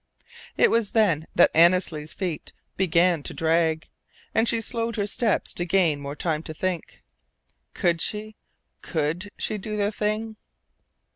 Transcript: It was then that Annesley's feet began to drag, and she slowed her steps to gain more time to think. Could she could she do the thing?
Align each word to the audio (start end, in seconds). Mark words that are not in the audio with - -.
It 0.57 0.71
was 0.71 0.93
then 0.93 1.27
that 1.35 1.51
Annesley's 1.53 2.11
feet 2.11 2.53
began 2.75 3.21
to 3.21 3.35
drag, 3.35 3.87
and 4.33 4.49
she 4.49 4.59
slowed 4.59 4.95
her 4.95 5.05
steps 5.05 5.53
to 5.53 5.63
gain 5.63 5.99
more 6.01 6.15
time 6.15 6.41
to 6.41 6.55
think. 6.55 7.03
Could 7.75 8.01
she 8.01 8.35
could 8.81 9.29
she 9.37 9.59
do 9.59 9.77
the 9.77 9.91
thing? 9.91 10.37